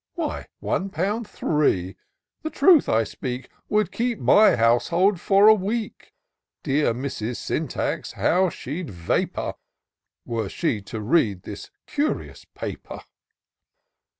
[0.15, 1.95] Why, one pound three,
[2.41, 3.51] the truth I speak.
[3.69, 6.11] Would keep my household for a week.
[6.63, 7.35] Dear Mrs.
[7.37, 9.57] Syntax, how she'd vapour,
[10.25, 13.01] Were she to read this curious paper!"